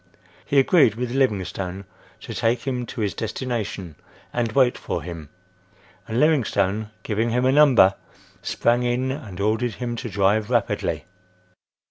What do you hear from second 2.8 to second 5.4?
to his destination and wait for him,